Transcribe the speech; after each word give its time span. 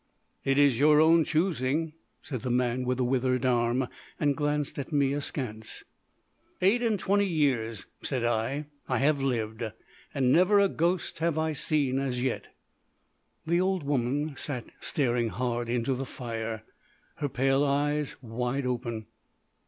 "It 0.43 0.57
is 0.57 0.79
your 0.79 0.99
own 0.99 1.23
choosing," 1.23 1.93
said 2.23 2.41
the 2.41 2.49
man 2.49 2.85
with 2.85 2.97
the 2.97 3.03
withered 3.03 3.45
arm, 3.45 3.87
and 4.19 4.35
glanced 4.35 4.79
at 4.79 4.91
me 4.91 5.13
askance. 5.13 5.83
"Eight 6.59 6.81
and 6.81 6.97
twenty 6.97 7.27
years," 7.27 7.85
said 8.01 8.23
I, 8.25 8.65
"I 8.89 8.97
have 8.97 9.21
lived, 9.21 9.61
and 10.11 10.31
never 10.31 10.59
a 10.59 10.69
ghost 10.69 11.19
have 11.19 11.37
I 11.37 11.53
seen 11.53 11.99
as 11.99 12.19
yet." 12.19 12.47
The 13.45 13.61
old 13.61 13.83
woman 13.83 14.35
sat 14.35 14.71
staring 14.79 15.29
hard 15.29 15.69
into 15.69 15.93
the 15.93 16.05
fire, 16.07 16.63
her 17.17 17.29
pale 17.29 17.63
eyes 17.63 18.15
wide 18.23 18.65
open. 18.65 19.05